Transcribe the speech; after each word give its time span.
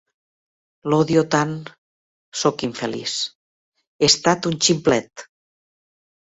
L'odio 0.93 1.21
tant- 1.35 1.51
Sóc 2.43 2.63
infeliç- 2.69 3.19
He 4.01 4.09
estat 4.09 4.49
un 4.53 4.57
ximplet! 4.69 5.27